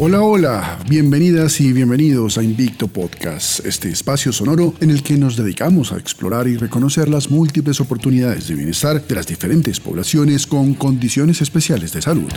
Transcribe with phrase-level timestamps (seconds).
[0.00, 5.36] Hola, hola, bienvenidas y bienvenidos a Invicto Podcast, este espacio sonoro en el que nos
[5.36, 10.74] dedicamos a explorar y reconocer las múltiples oportunidades de bienestar de las diferentes poblaciones con
[10.74, 12.28] condiciones especiales de salud.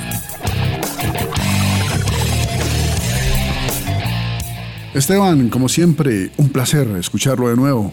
[4.94, 7.92] Esteban, como siempre, un placer escucharlo de nuevo.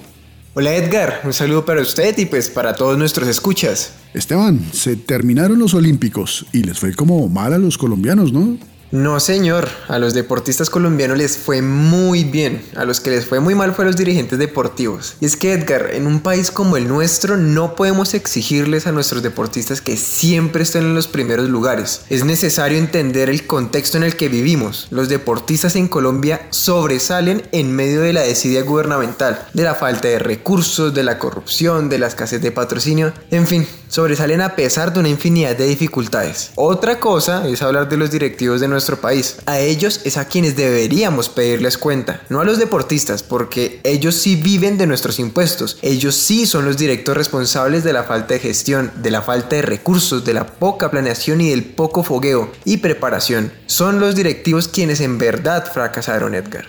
[0.53, 3.95] Hola Edgar, un saludo para usted y pues para todos nuestros escuchas.
[4.13, 8.59] Esteban, se terminaron los Olímpicos y les fue como mal a los colombianos, ¿no?
[8.95, 9.69] No, señor.
[9.89, 12.65] A los deportistas colombianos les fue muy bien.
[12.77, 15.17] A los que les fue muy mal fue a los dirigentes deportivos.
[15.21, 19.25] Y es que, Edgar, en un país como el nuestro no podemos exigirles a nuestros
[19.25, 22.03] deportistas que siempre estén en los primeros lugares.
[22.09, 24.87] Es necesario entender el contexto en el que vivimos.
[24.91, 30.21] Los deportistas en Colombia sobresalen en medio de la desidia gubernamental, de la falta de
[30.21, 35.01] recursos, de la corrupción, de la escasez de patrocinio, en fin, sobresalen a pesar de
[35.01, 36.53] una infinidad de dificultades.
[36.55, 38.69] Otra cosa es hablar de los directivos de
[39.01, 39.37] país.
[39.47, 44.37] A ellos es a quienes deberíamos pedirles cuenta, no a los deportistas, porque ellos sí
[44.37, 45.79] viven de nuestros impuestos.
[45.83, 49.63] Ellos sí son los directos responsables de la falta de gestión, de la falta de
[49.63, 53.53] recursos, de la poca planeación y del poco fogueo y preparación.
[53.67, 56.67] Son los directivos quienes en verdad fracasaron, Edgar.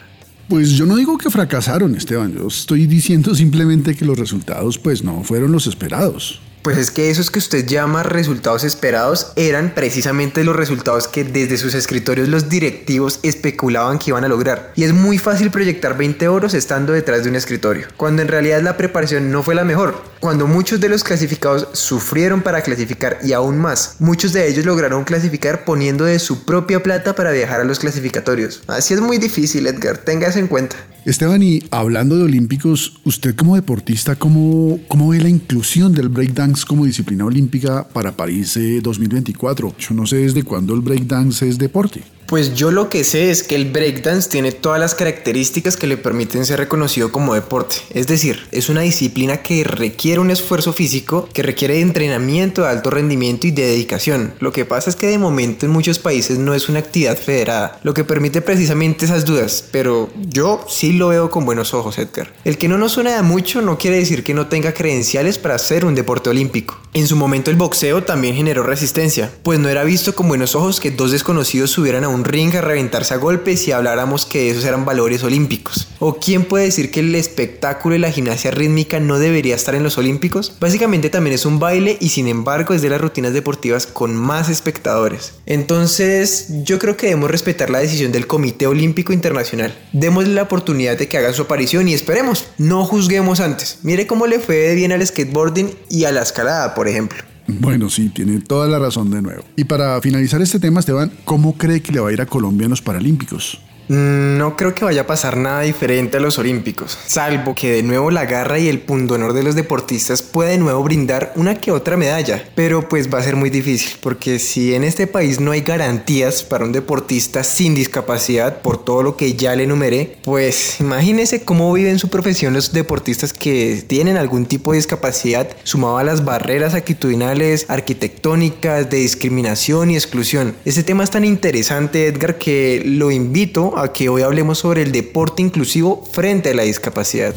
[0.47, 2.33] Pues yo no digo que fracasaron, Esteban.
[2.33, 6.39] Yo estoy diciendo simplemente que los resultados pues no fueron los esperados.
[6.65, 11.59] Pues es que esos que usted llama resultados esperados eran precisamente los resultados que desde
[11.59, 14.73] sus escritorios los directivos especulaban que iban a lograr.
[14.75, 18.63] Y es muy fácil proyectar 20 oros estando detrás de un escritorio, cuando en realidad
[18.63, 23.33] la preparación no fue la mejor, cuando muchos de los clasificados sufrieron para clasificar y
[23.33, 27.63] aún más, muchos de ellos lograron clasificar poniendo de su propia plata para viajar a
[27.63, 28.63] los clasificatorios.
[28.65, 30.77] Así es muy difícil, Edgar, tenga eso en cuenta.
[31.05, 36.54] Esteban, y hablando de olímpicos, usted como deportista, ¿cómo, cómo ve la inclusión del breakdance
[36.63, 39.75] como disciplina olímpica para París 2024?
[39.77, 42.14] Yo no sé desde cuándo el breakdance es deporte.
[42.27, 45.95] Pues yo lo que sé es que el breakdance tiene todas las características que le
[45.95, 47.75] permiten ser reconocido como deporte.
[47.91, 52.89] Es decir, es una disciplina que requiere un esfuerzo físico, que requiere entrenamiento de alto
[52.89, 54.33] rendimiento y de dedicación.
[54.39, 57.79] Lo que pasa es que de momento en muchos países no es una actividad federada,
[57.83, 59.63] lo que permite precisamente esas dudas.
[59.71, 62.33] Pero yo sí lo veo con buenos ojos, Edgar.
[62.43, 65.59] El que no nos suena de mucho no quiere decir que no tenga credenciales para
[65.59, 66.79] ser un deporte olímpico.
[66.95, 70.79] En su momento el boxeo también generó resistencia, pues no era visto con buenos ojos
[70.79, 74.63] que dos desconocidos subieran a un ring a reventarse a golpes y habláramos que esos
[74.63, 75.87] eran valores olímpicos.
[75.99, 79.83] ¿O quién puede decir que el espectáculo y la gimnasia rítmica no debería estar en
[79.83, 80.55] los olímpicos?
[80.59, 84.49] Básicamente también es un baile y sin embargo es de las rutinas deportivas con más
[84.49, 85.33] espectadores.
[85.45, 89.75] Entonces yo creo que debemos respetar la decisión del Comité Olímpico Internacional.
[89.93, 93.79] Démosle la oportunidad de que haga su aparición y esperemos, no juzguemos antes.
[93.83, 97.34] Mire cómo le fue bien al skateboarding y a la escalada, por ejemplo.
[97.47, 99.43] Bueno, sí, tiene toda la razón de nuevo.
[99.55, 102.65] Y para finalizar este tema, Esteban, ¿cómo cree que le va a ir a Colombia
[102.65, 103.59] en los Paralímpicos?
[103.87, 108.09] No creo que vaya a pasar nada diferente a los Olímpicos, salvo que de nuevo
[108.09, 111.95] la garra y el pundonor de los deportistas pueda de nuevo brindar una que otra
[111.95, 115.61] medalla, pero pues va a ser muy difícil, porque si en este país no hay
[115.61, 121.43] garantías para un deportista sin discapacidad por todo lo que ya le enumeré, pues imagínese
[121.43, 126.25] cómo viven su profesión los deportistas que tienen algún tipo de discapacidad sumado a las
[126.25, 130.55] barreras actitudinales, arquitectónicas, de discriminación y exclusión.
[130.65, 134.91] Este tema es tan interesante, Edgar, que lo invito a que hoy hablemos sobre el
[134.91, 137.33] deporte inclusivo frente a la discapacidad.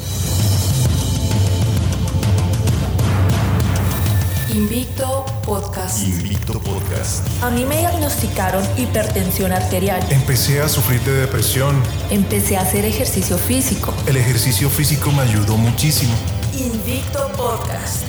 [4.55, 6.07] Invicto Podcast.
[6.07, 7.27] Invicto Podcast.
[7.43, 10.01] A mí me diagnosticaron hipertensión arterial.
[10.11, 11.81] Empecé a sufrir de depresión.
[12.11, 13.95] Empecé a hacer ejercicio físico.
[14.07, 16.15] El ejercicio físico me ayudó muchísimo.
[16.53, 18.05] Invicto Podcast.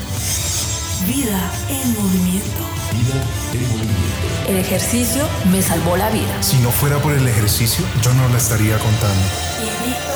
[1.05, 2.63] Vida en movimiento.
[2.91, 4.08] Vida en movimiento.
[4.49, 6.41] El ejercicio me salvó la vida.
[6.41, 10.08] Si no fuera por el ejercicio, yo no la estaría contando.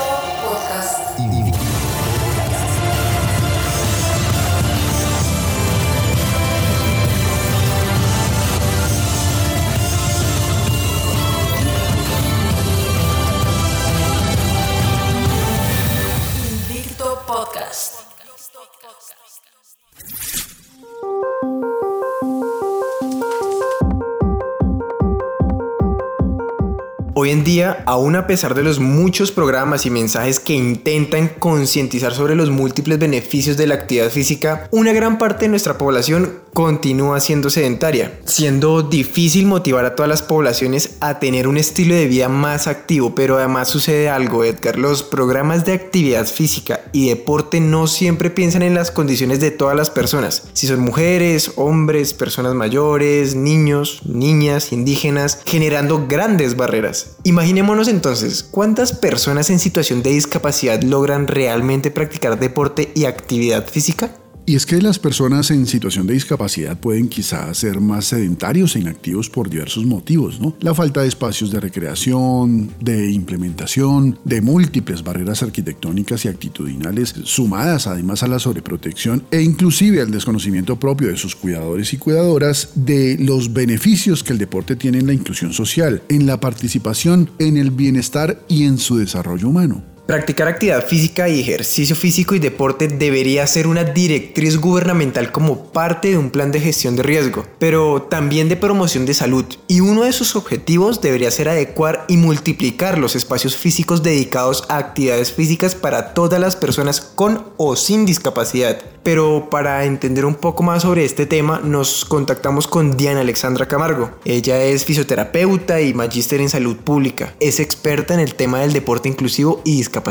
[27.44, 32.50] Día, aún a pesar de los muchos programas y mensajes que intentan concientizar sobre los
[32.50, 38.20] múltiples beneficios de la actividad física, una gran parte de nuestra población continúa siendo sedentaria,
[38.26, 43.16] siendo difícil motivar a todas las poblaciones a tener un estilo de vida más activo,
[43.16, 48.62] pero además sucede algo, Edgar, los programas de actividad física y deporte no siempre piensan
[48.62, 54.72] en las condiciones de todas las personas, si son mujeres, hombres, personas mayores, niños, niñas,
[54.72, 57.18] indígenas, generando grandes barreras.
[57.34, 64.12] Imaginémonos entonces, ¿cuántas personas en situación de discapacidad logran realmente practicar deporte y actividad física?
[64.46, 68.80] Y es que las personas en situación de discapacidad pueden quizás ser más sedentarios e
[68.80, 70.58] inactivos por diversos motivos, ¿no?
[70.60, 77.88] La falta de espacios de recreación, de implementación, de múltiples barreras arquitectónicas y actitudinales, sumadas
[77.88, 83.18] además a la sobreprotección e inclusive al desconocimiento propio de sus cuidadores y cuidadoras de
[83.20, 87.72] los beneficios que el deporte tiene en la inclusión social, en la participación, en el
[87.72, 89.93] bienestar y en su desarrollo humano.
[90.14, 96.12] Practicar actividad física y ejercicio físico y deporte debería ser una directriz gubernamental como parte
[96.12, 99.46] de un plan de gestión de riesgo, pero también de promoción de salud.
[99.68, 104.78] Y uno de sus objetivos debería ser adecuar y multiplicar los espacios físicos dedicados a
[104.78, 108.78] actividades físicas para todas las personas con o sin discapacidad.
[109.02, 114.12] Pero para entender un poco más sobre este tema, nos contactamos con Diana Alexandra Camargo.
[114.24, 117.34] Ella es fisioterapeuta y magíster en salud pública.
[117.42, 120.03] Es experta en el tema del deporte inclusivo y discapacidad.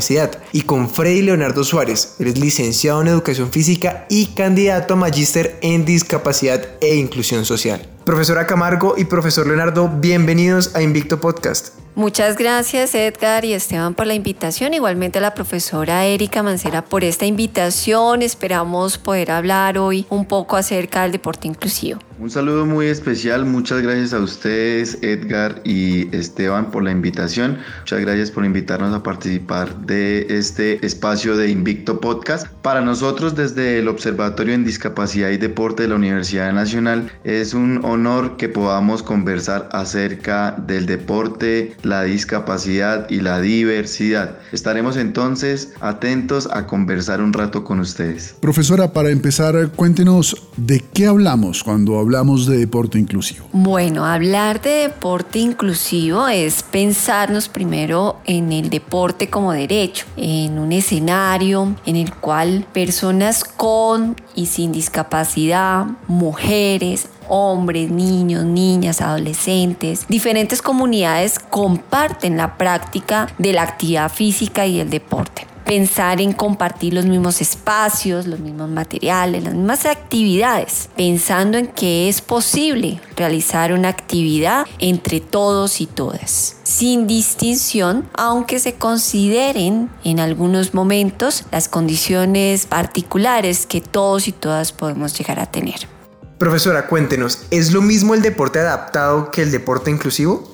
[0.52, 2.16] Y con Freddy Leonardo Suárez.
[2.18, 7.86] Él es licenciado en educación física y candidato a magíster en discapacidad e inclusión social.
[8.04, 11.78] Profesora Camargo y profesor Leonardo, bienvenidos a Invicto Podcast.
[11.94, 17.04] Muchas gracias Edgar y Esteban por la invitación, igualmente a la profesora Erika Mancera por
[17.04, 18.22] esta invitación.
[18.22, 22.00] Esperamos poder hablar hoy un poco acerca del deporte inclusivo.
[22.18, 27.58] Un saludo muy especial, muchas gracias a ustedes Edgar y Esteban por la invitación.
[27.80, 32.46] Muchas gracias por invitarnos a participar de este espacio de Invicto Podcast.
[32.62, 37.84] Para nosotros desde el Observatorio en Discapacidad y Deporte de la Universidad Nacional es un
[37.92, 44.38] honor que podamos conversar acerca del deporte, la discapacidad y la diversidad.
[44.52, 48.34] Estaremos entonces atentos a conversar un rato con ustedes.
[48.40, 53.46] Profesora, para empezar, cuéntenos de qué hablamos cuando hablamos de deporte inclusivo.
[53.52, 60.72] Bueno, hablar de deporte inclusivo es pensarnos primero en el deporte como derecho, en un
[60.72, 70.60] escenario en el cual personas con y sin discapacidad, mujeres, hombres, niños, niñas, adolescentes, diferentes
[70.60, 77.06] comunidades comparten la práctica de la actividad física y el deporte pensar en compartir los
[77.06, 83.88] mismos espacios, los mismos materiales, las mismas actividades, pensando en que es posible realizar una
[83.88, 92.66] actividad entre todos y todas, sin distinción, aunque se consideren en algunos momentos las condiciones
[92.66, 96.01] particulares que todos y todas podemos llegar a tener.
[96.42, 100.51] Profesora, cuéntenos, ¿es lo mismo el deporte adaptado que el deporte inclusivo?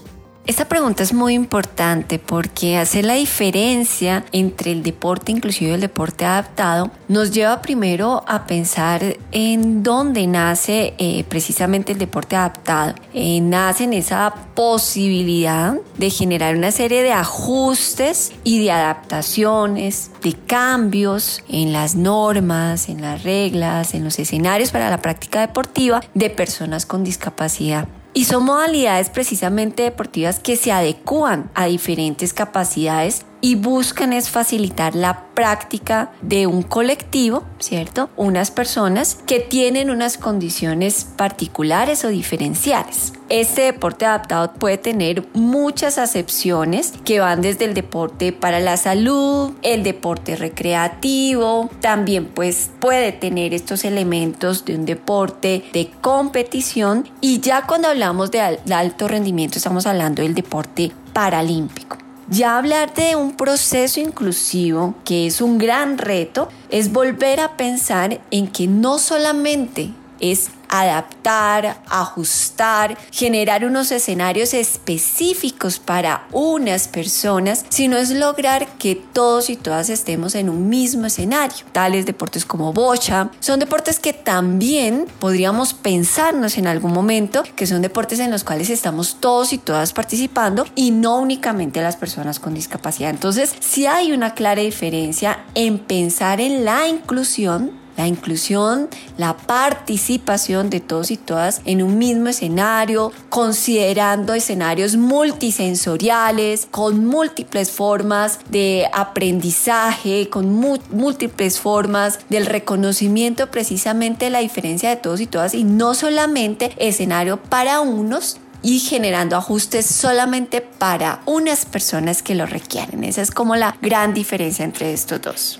[0.49, 5.83] Esta pregunta es muy importante porque hacer la diferencia entre el deporte inclusivo y el
[5.83, 12.95] deporte adaptado nos lleva primero a pensar en dónde nace eh, precisamente el deporte adaptado.
[13.13, 20.33] Eh, nace en esa posibilidad de generar una serie de ajustes y de adaptaciones, de
[20.33, 26.31] cambios en las normas, en las reglas, en los escenarios para la práctica deportiva de
[26.31, 27.87] personas con discapacidad.
[28.15, 34.95] Y son modalidades precisamente deportivas que se adecúan a diferentes capacidades y buscan es facilitar
[34.95, 38.11] la práctica de un colectivo, ¿cierto?
[38.17, 43.13] Unas personas que tienen unas condiciones particulares o diferenciales.
[43.29, 49.53] Este deporte adaptado puede tener muchas acepciones que van desde el deporte para la salud,
[49.63, 57.41] el deporte recreativo, también pues puede tener estos elementos de un deporte de competición y
[57.41, 61.98] ya cuando hablamos de alto rendimiento estamos hablando del deporte paralímpico.
[62.31, 68.21] Ya hablar de un proceso inclusivo, que es un gran reto, es volver a pensar
[68.31, 77.97] en que no solamente es adaptar, ajustar, generar unos escenarios específicos para unas personas, sino
[77.97, 81.65] es lograr que todos y todas estemos en un mismo escenario.
[81.73, 87.83] Tales deportes como bocha son deportes que también podríamos pensarnos en algún momento que son
[87.83, 92.55] deportes en los cuales estamos todos y todas participando y no únicamente las personas con
[92.55, 93.11] discapacidad.
[93.11, 98.89] Entonces, si hay una clara diferencia en pensar en la inclusión la inclusión,
[99.19, 107.73] la participación de todos y todas en un mismo escenario, considerando escenarios multisensoriales, con múltiples
[107.73, 110.49] formas de aprendizaje, con
[110.91, 116.71] múltiples formas del reconocimiento precisamente de la diferencia de todos y todas y no solamente
[116.79, 123.03] escenario para unos y generando ajustes solamente para unas personas que lo requieren.
[123.03, 125.59] Esa es como la gran diferencia entre estos dos.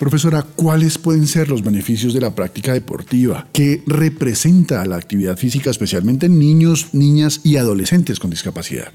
[0.00, 3.48] Profesora, ¿cuáles pueden ser los beneficios de la práctica deportiva?
[3.52, 8.94] ¿Qué representa la actividad física especialmente en niños, niñas y adolescentes con discapacidad?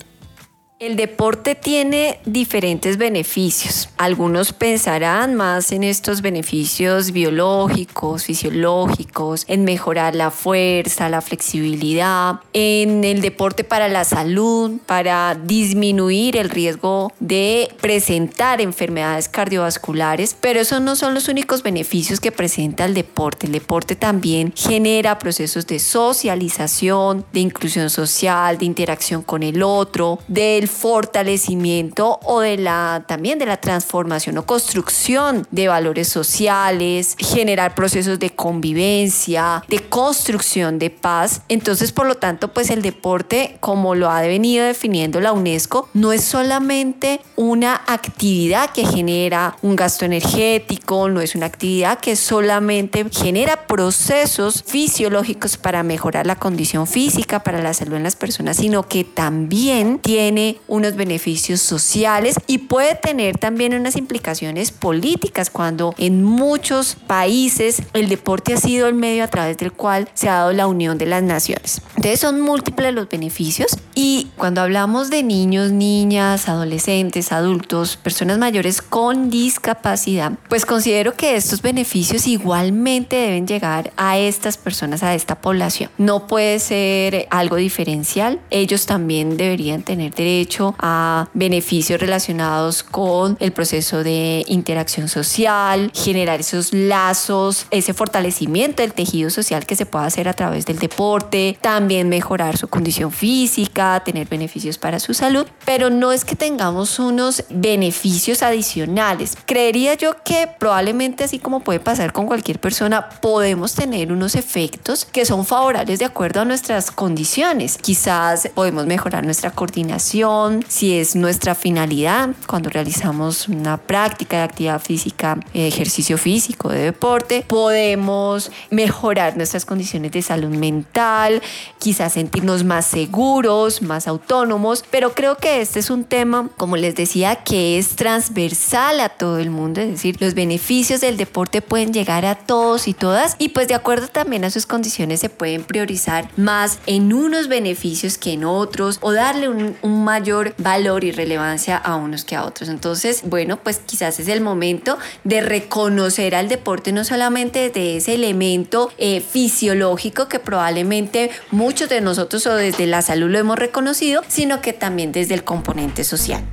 [0.77, 3.87] El deporte tiene diferentes beneficios.
[3.95, 13.05] Algunos pensarán más en estos beneficios biológicos, fisiológicos, en mejorar la fuerza, la flexibilidad, en
[13.05, 20.81] el deporte para la salud, para disminuir el riesgo de presentar enfermedades cardiovasculares, pero esos
[20.81, 23.45] no son los únicos beneficios que presenta el deporte.
[23.45, 30.19] El deporte también genera procesos de socialización, de inclusión social, de interacción con el otro,
[30.67, 38.19] fortalecimiento o de la también de la transformación o construcción de valores sociales, generar procesos
[38.19, 41.41] de convivencia, de construcción de paz.
[41.49, 46.11] Entonces, por lo tanto, pues el deporte, como lo ha venido definiendo la UNESCO, no
[46.11, 53.05] es solamente una actividad que genera un gasto energético, no es una actividad que solamente
[53.11, 58.87] genera procesos fisiológicos para mejorar la condición física, para la salud en las personas, sino
[58.87, 66.23] que también tiene unos beneficios sociales y puede tener también unas implicaciones políticas cuando en
[66.23, 70.53] muchos países el deporte ha sido el medio a través del cual se ha dado
[70.53, 71.81] la unión de las naciones.
[71.95, 78.81] Entonces son múltiples los beneficios y cuando hablamos de niños, niñas, adolescentes, adultos, personas mayores
[78.81, 85.35] con discapacidad, pues considero que estos beneficios igualmente deben llegar a estas personas, a esta
[85.35, 85.89] población.
[85.97, 88.39] No puede ser algo diferencial.
[88.49, 90.44] Ellos también deberían tener derecho
[90.79, 98.93] a beneficios relacionados con el proceso de interacción social, generar esos lazos, ese fortalecimiento del
[98.93, 104.01] tejido social que se puede hacer a través del deporte, también mejorar su condición física,
[104.03, 109.37] tener beneficios para su salud, pero no es que tengamos unos beneficios adicionales.
[109.45, 115.05] Creería yo que probablemente así como puede pasar con cualquier persona, podemos tener unos efectos
[115.05, 117.77] que son favorables de acuerdo a nuestras condiciones.
[117.77, 120.34] Quizás podemos mejorar nuestra coordinación,
[120.67, 127.45] si es nuestra finalidad cuando realizamos una práctica de actividad física, ejercicio físico, de deporte,
[127.47, 131.41] podemos mejorar nuestras condiciones de salud mental,
[131.79, 136.95] quizás sentirnos más seguros, más autónomos, pero creo que este es un tema, como les
[136.95, 141.93] decía, que es transversal a todo el mundo, es decir, los beneficios del deporte pueden
[141.93, 145.63] llegar a todos y todas y pues de acuerdo también a sus condiciones se pueden
[145.63, 150.24] priorizar más en unos beneficios que en otros o darle un, un mayor
[150.57, 152.69] valor y relevancia a unos que a otros.
[152.69, 158.15] Entonces, bueno, pues quizás es el momento de reconocer al deporte no solamente de ese
[158.15, 164.23] elemento eh, fisiológico que probablemente muchos de nosotros o desde la salud lo hemos reconocido,
[164.27, 166.43] sino que también desde el componente social.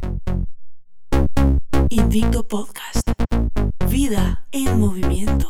[1.88, 3.10] Invicto Podcast.
[3.88, 5.48] Vida en movimiento.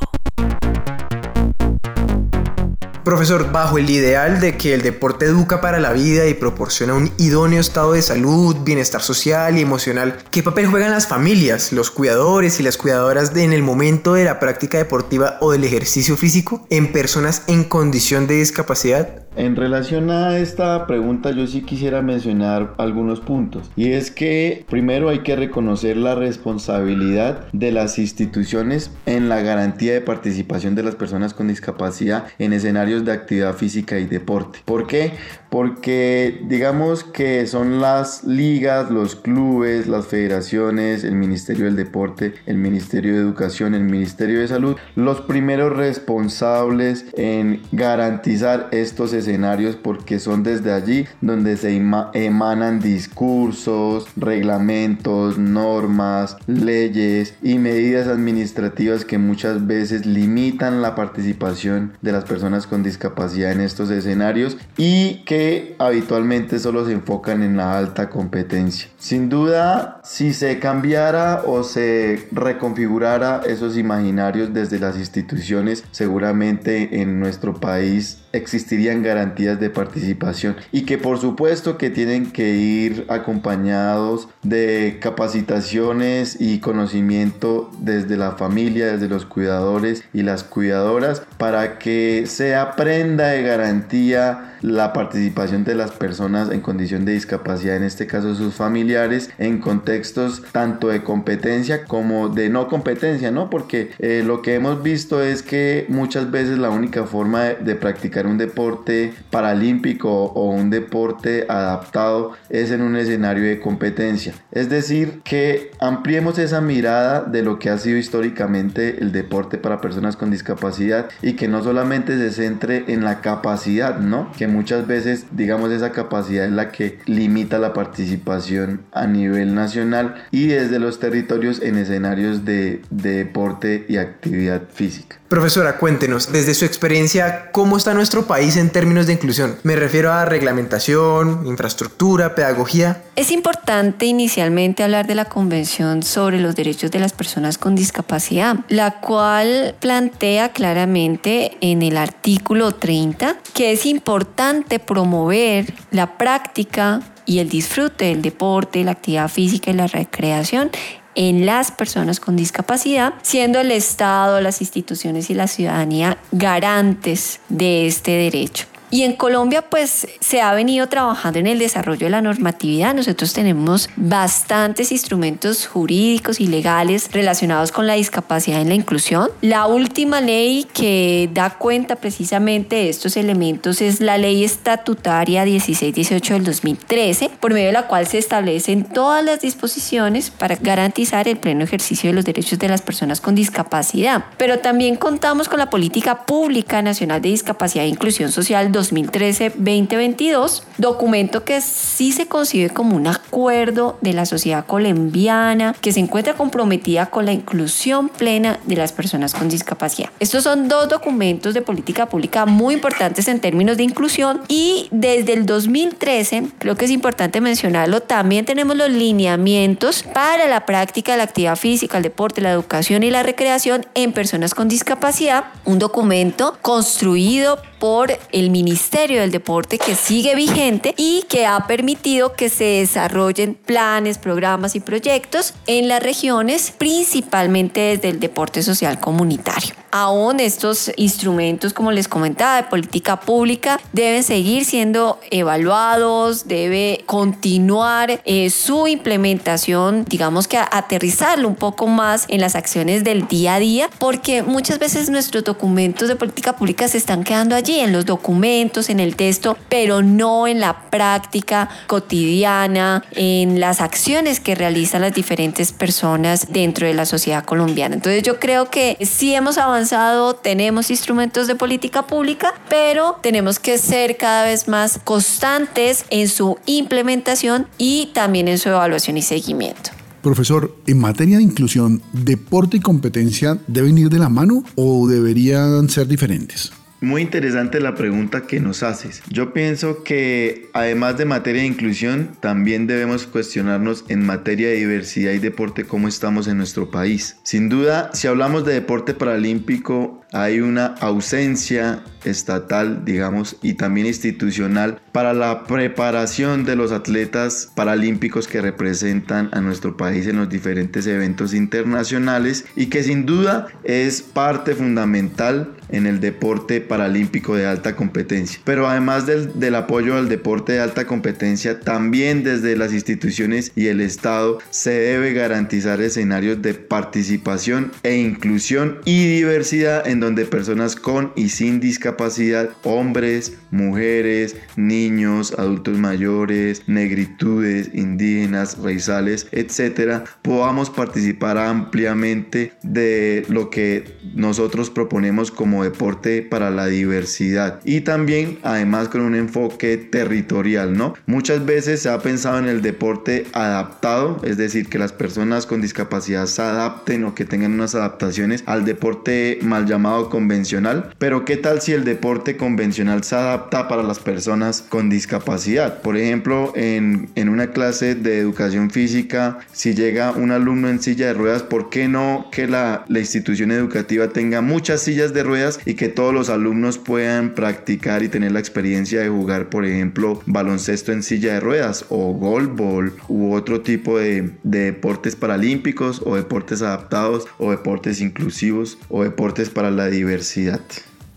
[3.05, 7.11] Profesor, bajo el ideal de que el deporte educa para la vida y proporciona un
[7.19, 12.61] idóneo estado de salud, bienestar social y emocional, ¿qué papel juegan las familias, los cuidadores
[12.61, 16.93] y las cuidadoras en el momento de la práctica deportiva o del ejercicio físico en
[16.93, 19.23] personas en condición de discapacidad?
[19.35, 25.09] En relación a esta pregunta yo sí quisiera mencionar algunos puntos y es que primero
[25.09, 30.97] hay que reconocer la responsabilidad de las instituciones en la garantía de participación de las
[30.97, 34.61] personas con discapacidad en escenarios de actividad física y deporte.
[34.65, 35.13] ¿Por qué?
[35.53, 42.57] Porque digamos que son las ligas, los clubes, las federaciones, el Ministerio del Deporte, el
[42.57, 50.19] Ministerio de Educación, el Ministerio de Salud los primeros responsables en garantizar estos escenarios porque
[50.19, 59.67] son desde allí donde se emanan discursos, reglamentos, normas, leyes y medidas administrativas que muchas
[59.67, 65.42] veces limitan la participación de las personas con discapacidad en estos escenarios y que
[65.79, 68.89] habitualmente solo se enfocan en la alta competencia.
[68.99, 77.21] Sin duda, si se cambiara o se reconfigurara esos imaginarios desde las instituciones, seguramente en
[77.21, 84.29] nuestro país existirían garantías de participación y que por supuesto que tienen que ir acompañados
[84.43, 92.25] de capacitaciones y conocimiento desde la familia, desde los cuidadores y las cuidadoras para que
[92.27, 98.07] se aprenda de garantía la participación de las personas en condición de discapacidad, en este
[98.07, 103.51] caso sus familiares, en contextos tanto de competencia como de no competencia, ¿no?
[103.51, 108.22] Porque eh, lo que hemos visto es que muchas veces la única forma de, practicar
[108.27, 114.35] un deporte paralímpico o un deporte adaptado es en un escenario de competencia.
[114.51, 119.81] Es decir, que ampliemos esa mirada de lo que ha sido históricamente el deporte para
[119.81, 124.31] personas con discapacidad y que no solamente se centre en la capacidad, ¿no?
[124.37, 130.15] Que muchas veces, digamos, esa capacidad es la que limita la participación a nivel nacional
[130.31, 135.22] y desde los territorios en escenarios de, de deporte y actividad física.
[135.33, 139.57] Profesora, cuéntenos, desde su experiencia, ¿cómo está nuestro país en términos de inclusión?
[139.63, 143.03] Me refiero a reglamentación, infraestructura, pedagogía.
[143.17, 148.57] Es importante inicialmente hablar de la Convención sobre los Derechos de las Personas con Discapacidad,
[148.69, 157.39] la cual plantea claramente en el artículo 30 que es importante promover la práctica y
[157.39, 160.71] el disfrute del deporte, la actividad física y la recreación
[161.15, 167.87] en las personas con discapacidad, siendo el Estado, las instituciones y la ciudadanía garantes de
[167.87, 168.67] este derecho.
[168.93, 172.95] Y en Colombia pues se ha venido trabajando en el desarrollo de la normatividad.
[172.95, 179.31] Nosotros tenemos bastantes instrumentos jurídicos y legales relacionados con la discapacidad y la inclusión.
[179.41, 186.35] La última ley que da cuenta precisamente de estos elementos es la ley estatutaria 1618
[186.35, 191.39] del 2013, por medio de la cual se establecen todas las disposiciones para garantizar el
[191.39, 194.27] pleno ejercicio de los derechos de las personas con discapacidad.
[194.37, 201.45] Pero también contamos con la Política Pública Nacional de Discapacidad e Inclusión Social 2013-2022, documento
[201.45, 207.07] que sí se concibe como un acuerdo de la sociedad colombiana que se encuentra comprometida
[207.07, 210.11] con la inclusión plena de las personas con discapacidad.
[210.21, 215.35] Estos son dos documentos de política pública muy importantes en términos de inclusión y desde
[215.35, 221.19] el 2013, creo que es importante mencionarlo, también tenemos los lineamientos para la práctica de
[221.19, 225.79] la actividad física, el deporte, la educación y la recreación en personas con discapacidad, un
[225.79, 232.49] documento construido por el Ministerio del Deporte que sigue vigente y que ha permitido que
[232.49, 239.75] se desarrollen planes, programas y proyectos en las regiones, principalmente desde el deporte social comunitario.
[239.91, 248.23] Aún estos instrumentos, como les comentaba, de política pública, deben seguir siendo evaluados, debe continuar
[248.25, 253.59] eh, su implementación, digamos que aterrizarlo un poco más en las acciones del día a
[253.59, 258.07] día, porque muchas veces nuestros documentos de política pública se están quedando allí en los
[258.07, 265.01] documentos, en el texto, pero no en la práctica cotidiana, en las acciones que realizan
[265.01, 267.95] las diferentes personas dentro de la sociedad colombiana.
[267.95, 273.79] Entonces yo creo que sí hemos avanzado, tenemos instrumentos de política pública, pero tenemos que
[273.79, 279.91] ser cada vez más constantes en su implementación y también en su evaluación y seguimiento.
[280.23, 285.89] Profesor, en materia de inclusión, ¿deporte y competencia deben ir de la mano o deberían
[285.89, 286.71] ser diferentes?
[287.03, 289.25] Muy interesante la pregunta que nos haces.
[289.29, 295.33] Yo pienso que además de materia de inclusión, también debemos cuestionarnos en materia de diversidad
[295.33, 297.39] y deporte cómo estamos en nuestro país.
[297.43, 305.01] Sin duda, si hablamos de deporte paralímpico, hay una ausencia estatal, digamos, y también institucional
[305.13, 311.07] para la preparación de los atletas paralímpicos que representan a nuestro país en los diferentes
[311.07, 317.95] eventos internacionales y que sin duda es parte fundamental en el deporte paralímpico de alta
[317.95, 318.61] competencia.
[318.65, 324.01] Pero además del, apoyo al deporte de alta competencia, también desde las instituciones y el
[324.01, 331.33] Estado se debe garantizar escenarios de participación e inclusión y diversidad en donde personas con
[331.37, 342.73] y sin discapacidad, hombres, mujeres, niños, adultos mayores, negritudes, indígenas, raizales, etcétera, podamos participar ampliamente
[342.83, 349.35] de lo que nosotros proponemos como deporte para la diversidad y también además con un
[349.35, 351.15] enfoque territorial, ¿no?
[351.27, 355.81] Muchas veces se ha pensado en el deporte adaptado, es decir, que las personas con
[355.81, 361.57] discapacidad se adapten o que tengan unas adaptaciones al deporte mal llamado convencional, pero ¿qué
[361.57, 366.03] tal si el deporte convencional se adapta para las personas con discapacidad?
[366.03, 371.27] Por ejemplo, en, en una clase de educación física, si llega un alumno en silla
[371.27, 375.81] de ruedas, ¿por qué no que la, la institución educativa tenga muchas sillas de ruedas
[375.85, 380.43] y que todos los alumnos puedan practicar y tener la experiencia de jugar, por ejemplo,
[380.47, 386.37] baloncesto en silla de ruedas o golbol u otro tipo de, de deportes paralímpicos o
[386.37, 390.81] deportes adaptados o deportes inclusivos o deportes para la diversidad?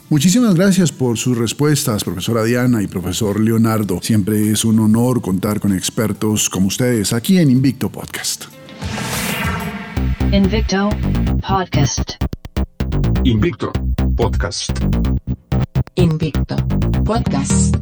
[0.09, 3.99] Muchísimas gracias por sus respuestas, profesora Diana y profesor Leonardo.
[4.01, 8.45] Siempre es un honor contar con expertos como ustedes aquí en Invicto Podcast.
[10.31, 10.89] Invicto
[11.47, 12.11] Podcast.
[13.23, 13.73] Invicto
[14.15, 14.71] Podcast.
[15.95, 16.55] Invicto
[17.03, 17.75] Podcast.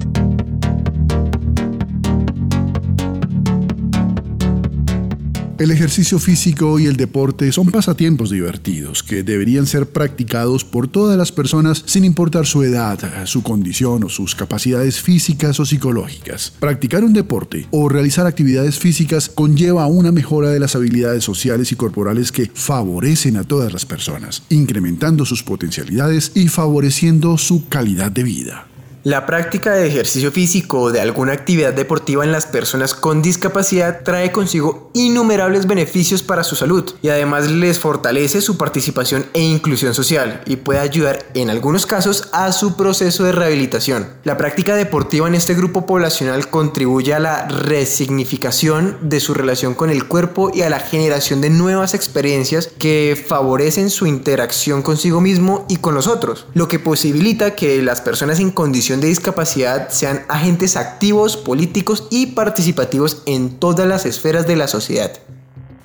[5.64, 11.18] El ejercicio físico y el deporte son pasatiempos divertidos que deberían ser practicados por todas
[11.18, 16.52] las personas sin importar su edad, su condición o sus capacidades físicas o psicológicas.
[16.60, 21.78] Practicar un deporte o realizar actividades físicas conlleva una mejora de las habilidades sociales y
[21.78, 28.24] corporales que favorecen a todas las personas, incrementando sus potencialidades y favoreciendo su calidad de
[28.24, 28.68] vida.
[29.06, 34.02] La práctica de ejercicio físico o de alguna actividad deportiva en las personas con discapacidad
[34.02, 39.94] trae consigo innumerables beneficios para su salud y además les fortalece su participación e inclusión
[39.94, 44.08] social y puede ayudar en algunos casos a su proceso de rehabilitación.
[44.24, 49.90] La práctica deportiva en este grupo poblacional contribuye a la resignificación de su relación con
[49.90, 55.66] el cuerpo y a la generación de nuevas experiencias que favorecen su interacción consigo mismo
[55.68, 60.22] y con los otros, lo que posibilita que las personas en condición de discapacidad sean
[60.30, 65.12] agentes activos, políticos y participativos en todas las esferas de la sociedad.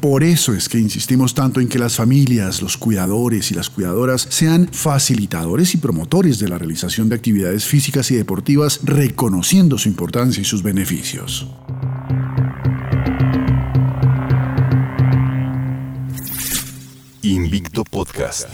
[0.00, 4.28] Por eso es que insistimos tanto en que las familias, los cuidadores y las cuidadoras
[4.30, 10.40] sean facilitadores y promotores de la realización de actividades físicas y deportivas, reconociendo su importancia
[10.40, 11.48] y sus beneficios.
[17.22, 18.48] Invicto Podcast.